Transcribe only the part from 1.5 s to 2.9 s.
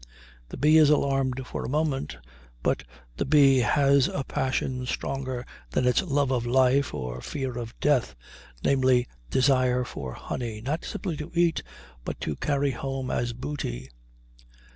a moment, but